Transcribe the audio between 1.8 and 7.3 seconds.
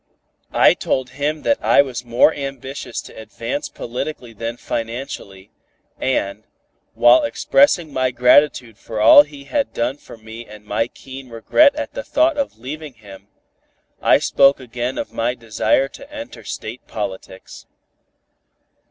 was more ambitious to advance politically than financially, and, while